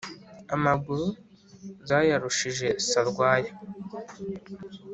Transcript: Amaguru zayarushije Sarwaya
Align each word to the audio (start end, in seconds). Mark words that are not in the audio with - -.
Amaguru 0.55 1.07
zayarushije 1.89 2.67
Sarwaya 2.89 3.51